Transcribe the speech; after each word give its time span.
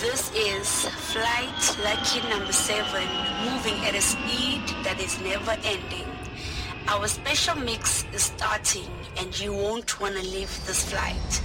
This 0.00 0.32
is 0.34 0.86
flight 1.12 1.76
lucky 1.84 2.26
number 2.30 2.54
seven, 2.54 3.06
moving 3.44 3.84
at 3.84 3.94
a 3.94 4.00
speed 4.00 4.62
that 4.82 4.98
is 4.98 5.20
never 5.20 5.50
ending. 5.62 6.08
Our 6.88 7.06
special 7.06 7.56
mix 7.56 8.06
is 8.14 8.22
starting 8.22 8.88
and 9.18 9.38
you 9.38 9.52
won't 9.52 10.00
want 10.00 10.16
to 10.16 10.22
leave 10.22 10.48
this 10.66 10.88
flight. 10.90 11.42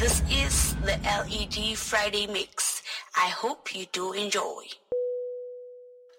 This 0.00 0.20
is 0.28 0.74
the 0.82 0.98
LED 1.04 1.78
Friday 1.78 2.26
mix. 2.26 2.82
I 3.16 3.28
hope 3.28 3.72
you 3.72 3.86
do 3.92 4.12
enjoy. 4.14 4.64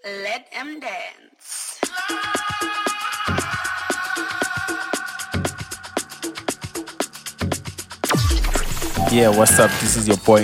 Let 0.05 0.49
them 0.53 0.79
dance. 0.79 1.81
Yeah, 9.11 9.29
what's 9.29 9.59
up? 9.59 9.69
This 9.81 9.97
is 9.97 10.07
your 10.07 10.17
boy 10.17 10.43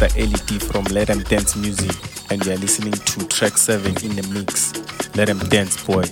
Costa 0.00 0.18
LED 0.18 0.62
from 0.62 0.84
Let 0.84 1.08
Them 1.08 1.20
Dance 1.24 1.56
Music, 1.56 1.94
and 2.30 2.44
you 2.44 2.52
are 2.52 2.56
listening 2.56 2.92
to 2.92 3.20
Trackx7 3.26 4.02
in 4.02 4.16
the 4.16 4.26
mix. 4.32 4.72
Let 5.14 5.28
Them 5.28 5.38
Dance, 5.50 5.84
boy. 5.84 6.04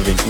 To 0.00 0.21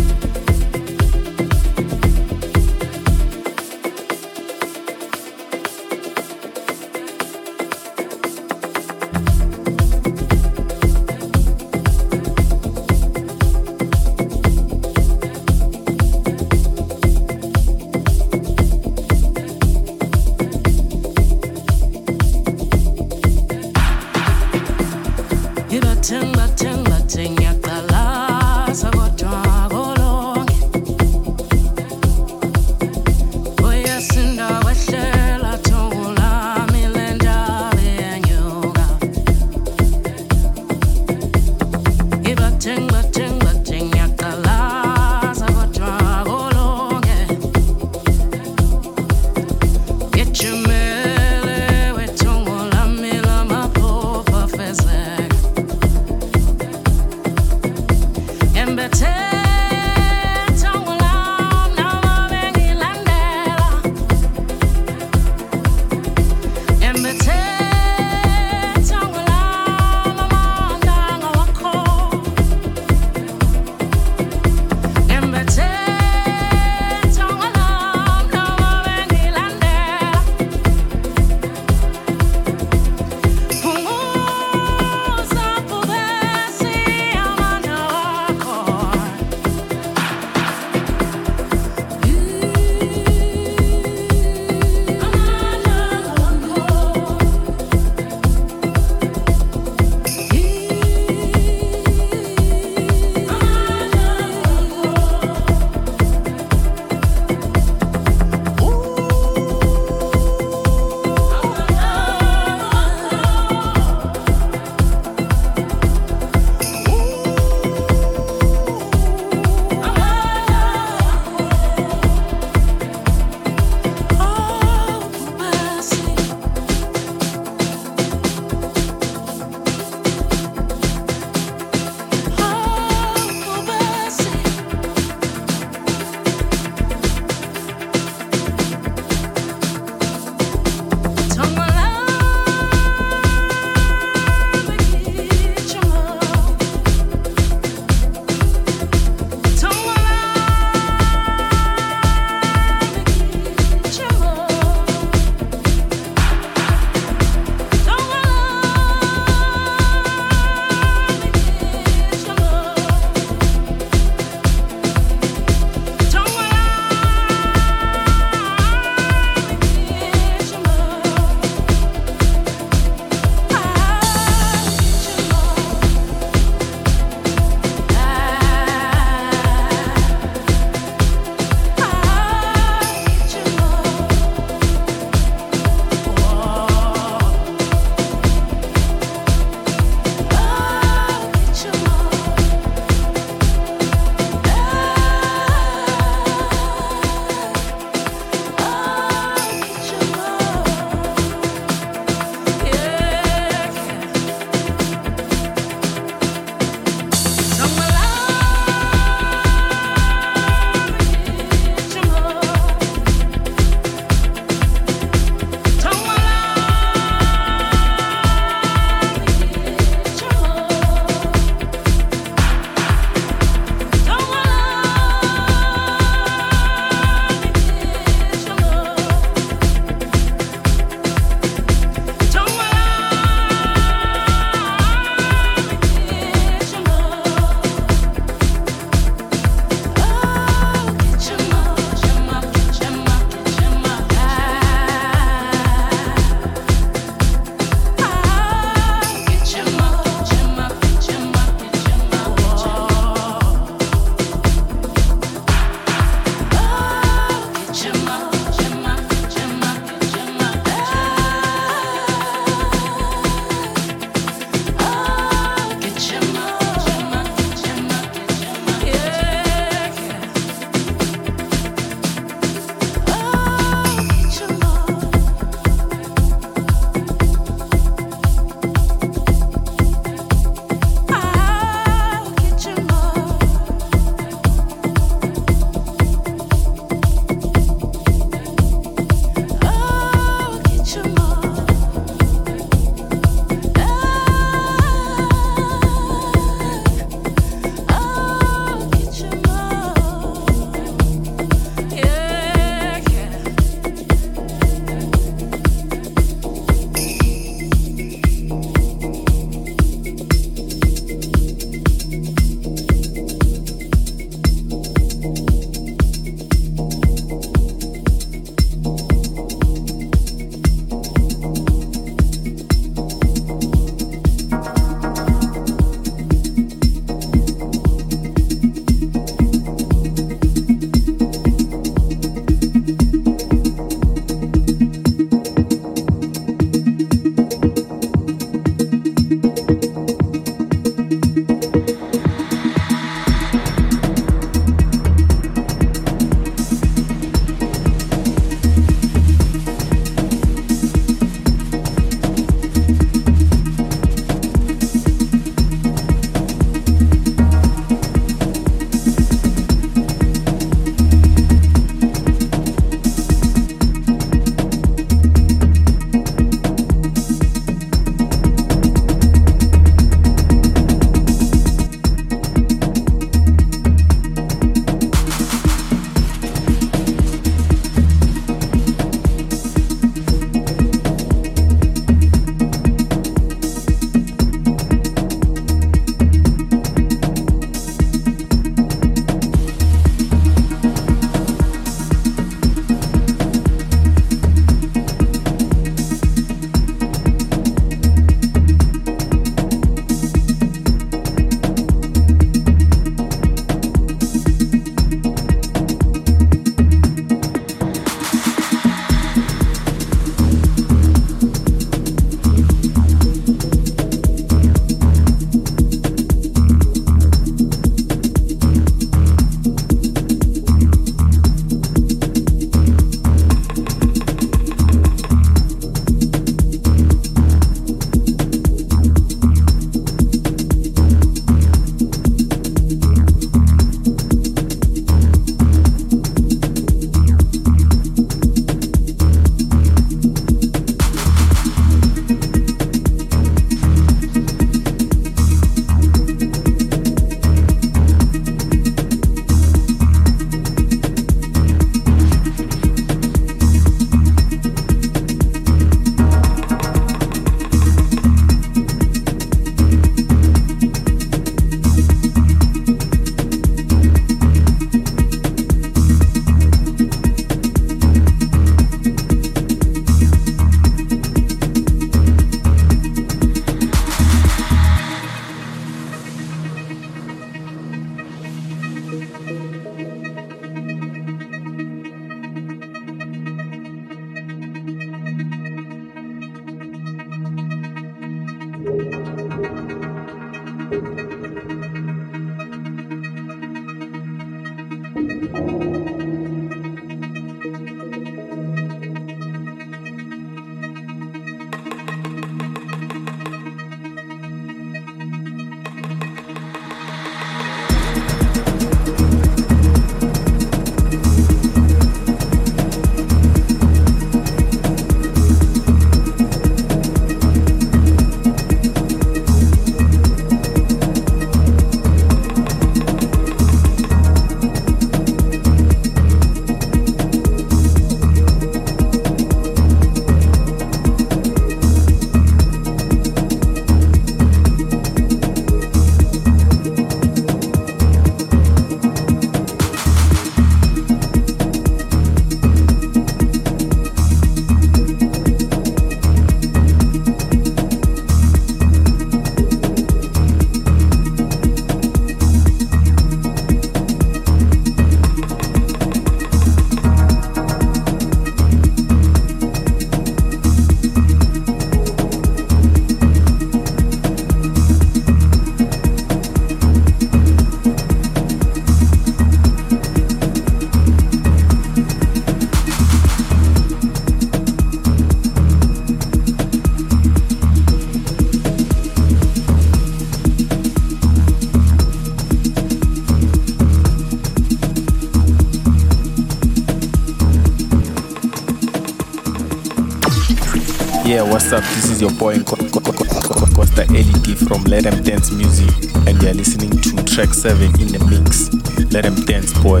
what's 591.50 591.72
up? 591.72 591.82
This 591.82 592.10
is 592.10 592.20
your 592.20 592.30
boy 592.30 592.62
Costa 592.62 594.06
LED 594.08 594.56
from 594.56 594.84
Let 594.84 595.02
Them 595.02 595.22
Dance 595.22 595.50
Music, 595.50 595.90
and 596.26 596.40
you're 596.40 596.54
listening 596.54 596.90
to 596.90 597.10
Trackx7 597.26 598.00
in 598.00 598.12
the 598.12 598.24
mix. 598.30 598.72
Let 599.12 599.24
Them 599.24 599.34
Dance, 599.44 599.72
boy. 599.82 600.00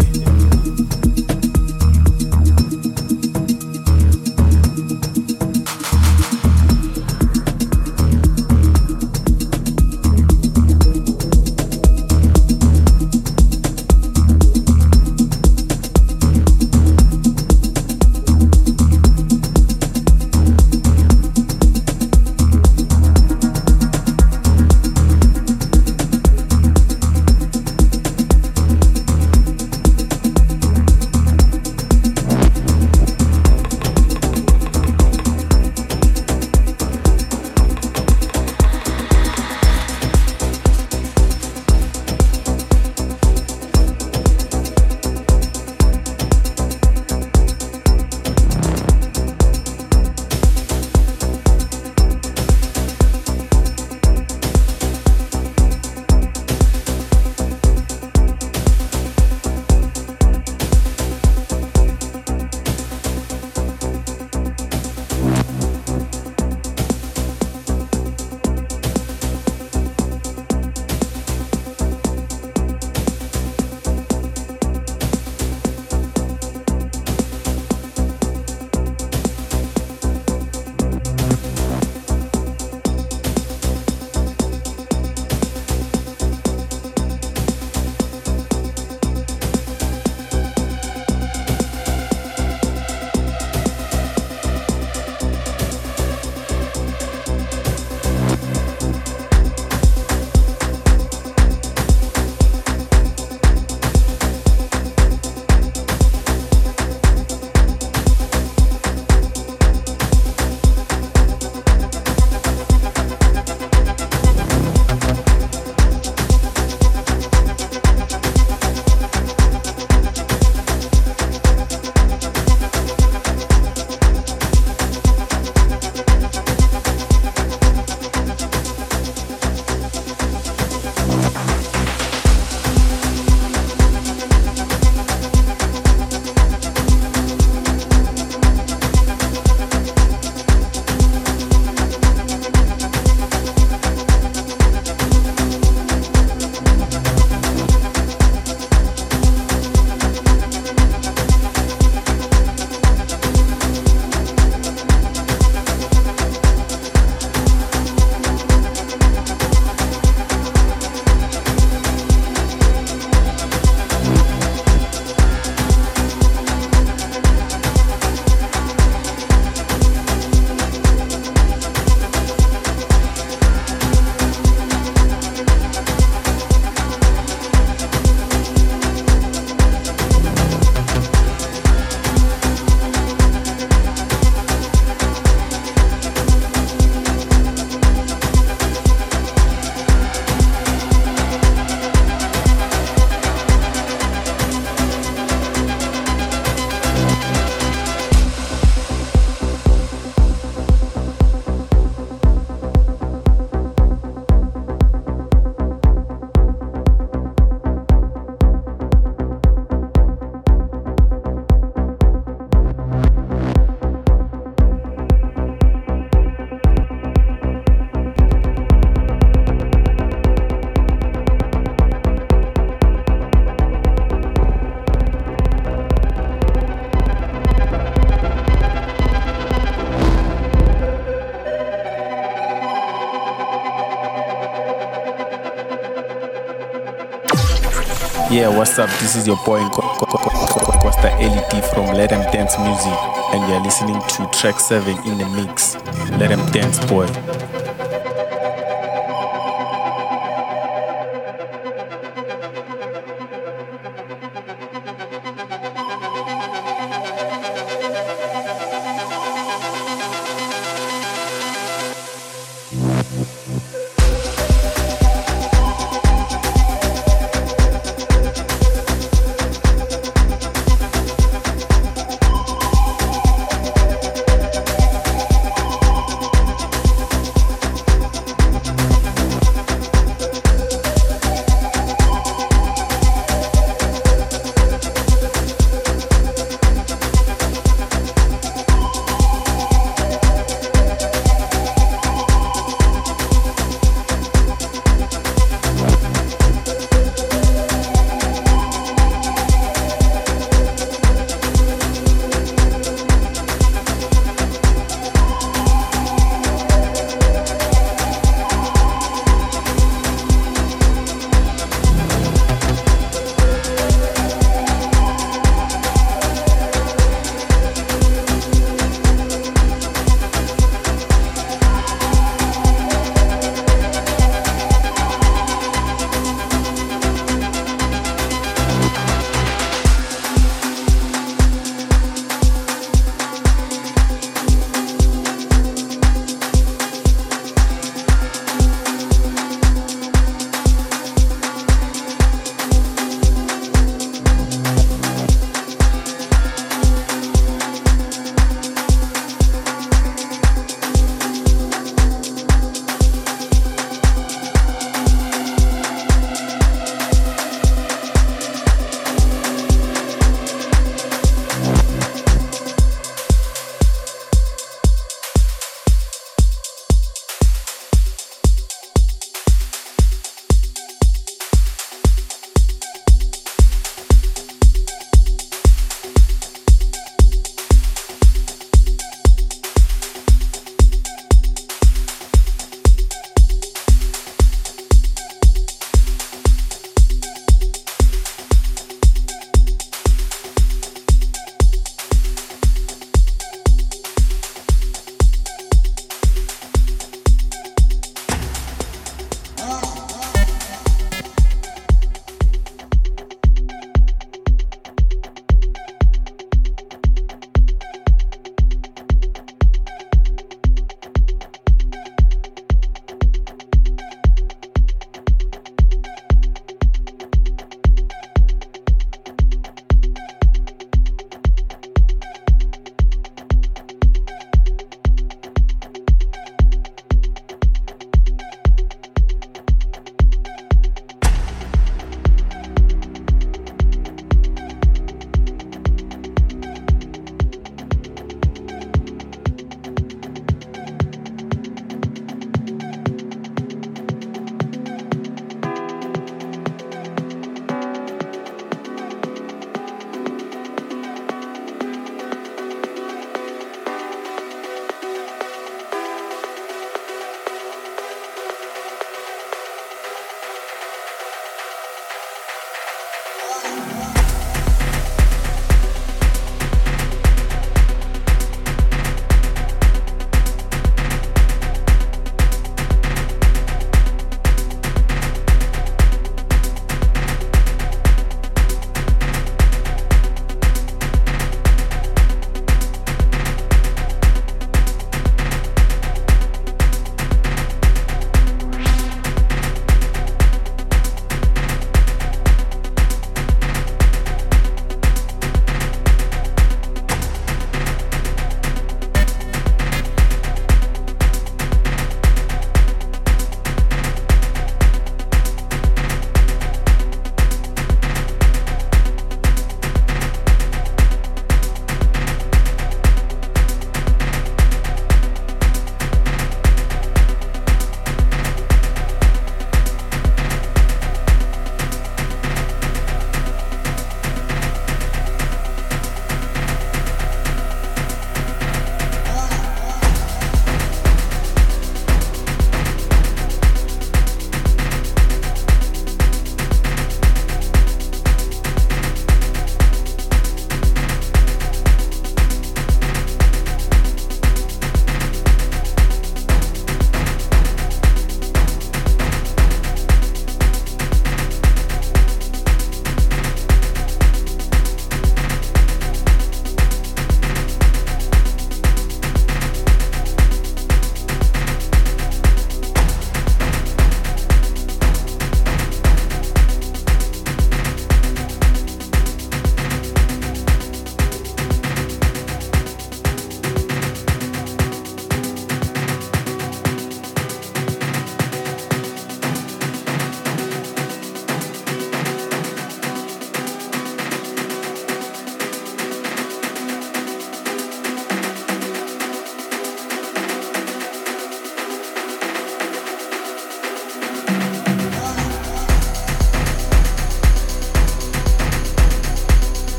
What's 238.60 238.78
up? 238.78 238.90
This 239.00 239.16
is 239.16 239.26
your 239.26 239.38
boy 239.46 239.66
Costa 239.70 241.08
LED 241.18 241.64
from 241.72 241.86
Let 241.96 242.10
Dance 242.10 242.58
Music, 242.58 242.98
and 243.32 243.48
you're 243.48 243.62
listening 243.62 243.94
to 243.94 244.28
Trackx7 244.36 245.06
in 245.06 245.16
the 245.16 245.24
mix. 245.30 245.76
Let 246.18 246.52
Dance, 246.52 246.78
boy. 246.84 247.06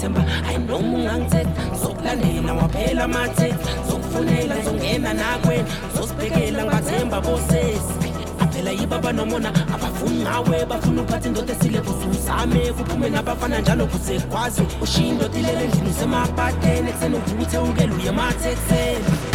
Ithemba 0.00 0.20
hayi 0.46 0.58
noma 0.58 0.96
ungangithetha 0.98 1.76
sokulandela 1.82 2.52
waphela 2.54 3.04
amathe 3.04 3.54
sokufunela 3.90 4.54
zongena 4.64 5.14
nakwena 5.14 5.68
zosibhekela 5.96 6.64
ngibathemba 6.64 7.20
bosesi. 7.20 7.94
Phela 8.52 8.70
yibaba 8.70 9.12
nomona 9.12 9.48
abafuni 9.74 10.22
ngawe. 10.24 10.64
Bafuna 10.66 11.02
uphatha 11.02 11.28
indoda 11.28 11.52
esile 11.52 11.80
kusuzame 11.80 12.72
kuphume 12.72 13.10
nabafana 13.10 13.60
njalo 13.60 13.86
kuze 13.86 14.20
kwazi 14.20 14.62
ushiya 14.82 15.08
indoda 15.08 15.38
ilele 15.38 15.64
endlini 15.64 15.90
usemapateni. 15.90 16.88
Ekuseni 16.88 17.16
uvuthe 17.16 17.58
ukeluye 17.58 18.08
emathekuseni 18.08 19.04
ake 19.06 19.29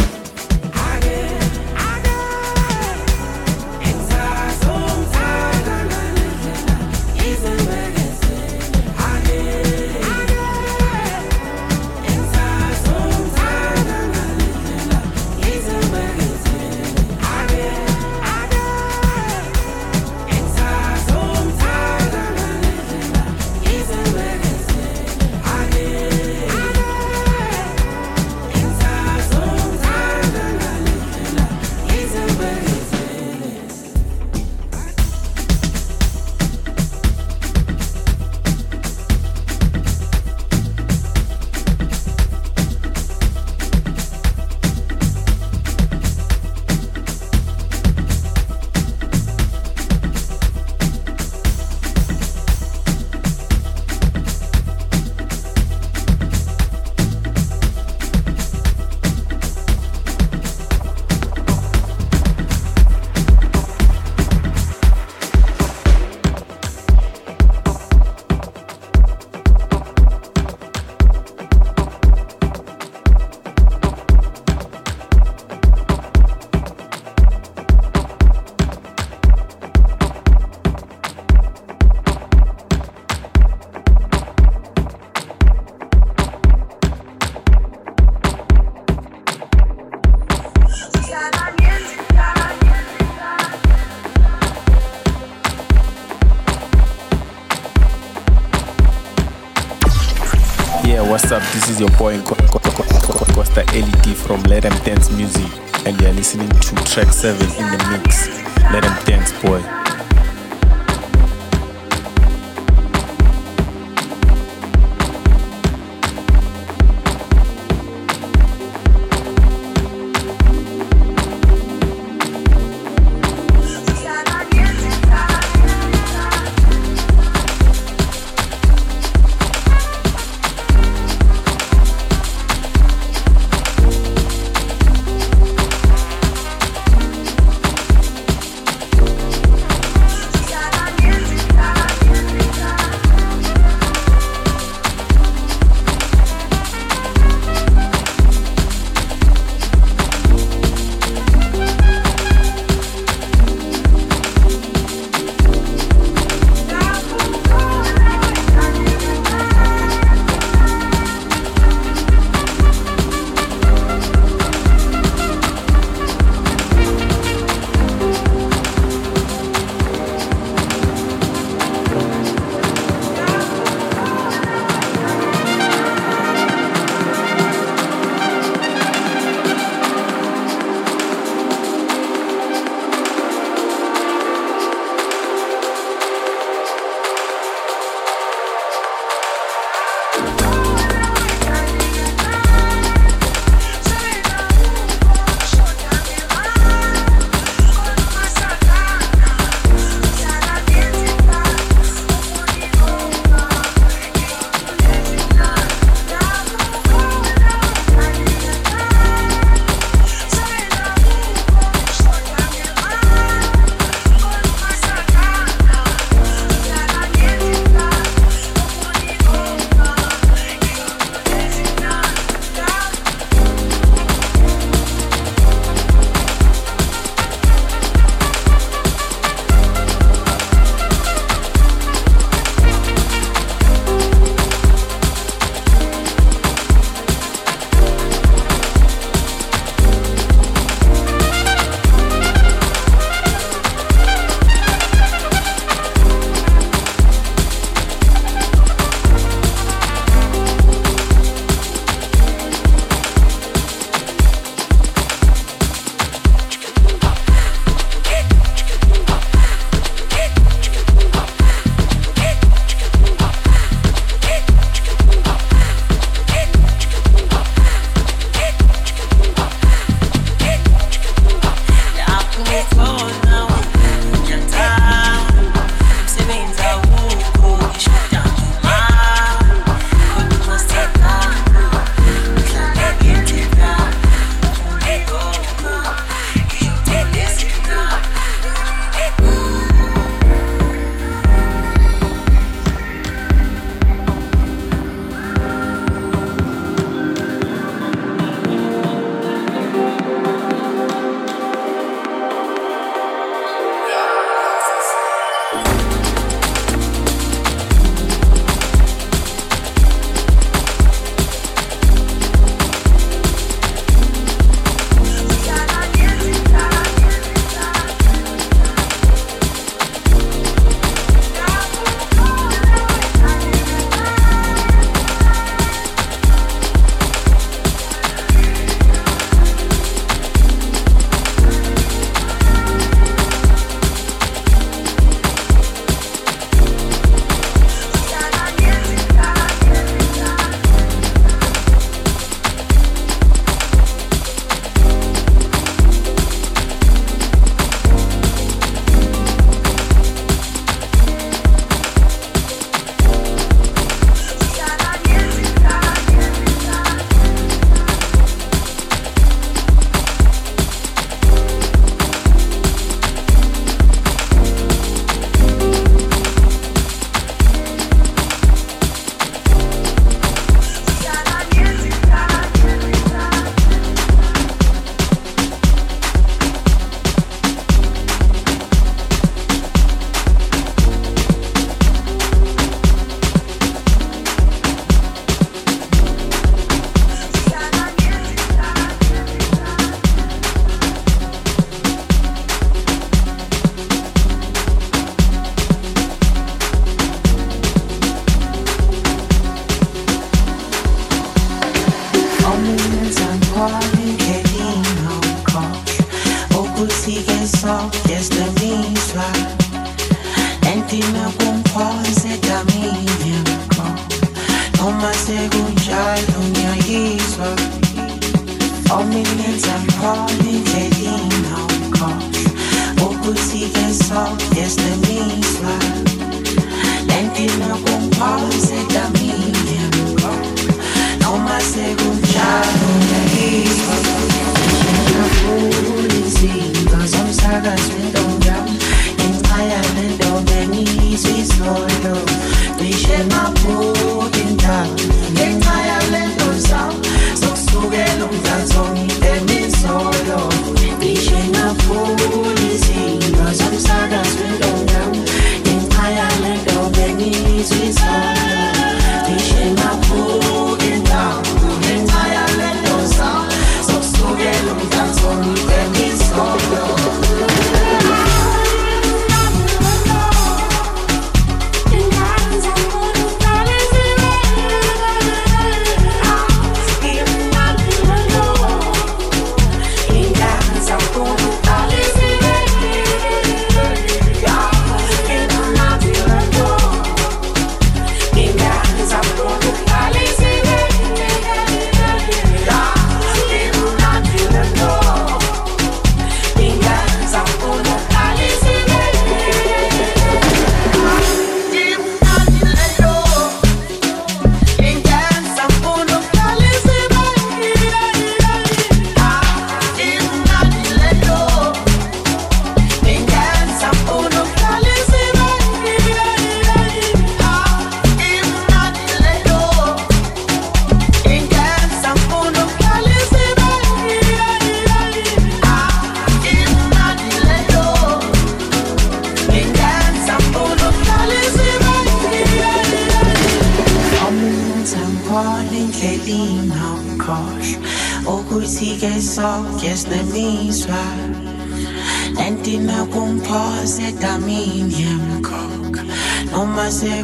is 101.76 101.80
your 101.80 101.98
boy 101.98 102.18
Co- 102.22 102.34
Co- 102.34 102.58
Co- 102.58 102.70
Co- 102.70 103.12
Co- 103.12 103.34
Costa 103.34 103.64
LED 103.72 104.14
from 104.16 104.42
Let 104.44 104.62
Them 104.62 104.72
Dance 104.84 105.10
Music, 105.10 105.50
and 105.86 106.00
you're 106.00 106.12
listening 106.12 106.48
to 106.48 106.74
Trackx7 106.88 107.40
in 107.58 107.70
the 107.70 107.98
mix. 108.02 108.35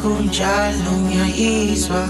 kunjalo 0.01 0.91
ngiyayizwa. 1.05 2.01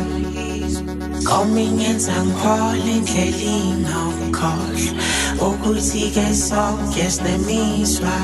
Komingenza 1.24 2.12
ngiphole 2.26 2.92
indlela 2.98 3.52
inokukhohlwa 3.64 4.92
Ukuthi-ke 5.40 6.36
sonke 6.36 7.10
sinemizwa 7.10 8.16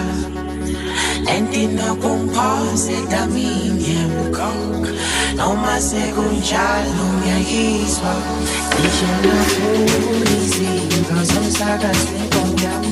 And 1.32 1.48
inokungiphoze 1.54 2.98
daminye 3.10 4.00
bukhokha 4.12 4.92
Noma 5.38 5.80
sekunjalo 5.80 7.06
ngiyayizwa. 7.20 8.14
Ngisho 8.76 9.10
nakuyizinto 9.24 11.16
zomsakazi 11.30 12.08
wenkongyami 12.14 12.92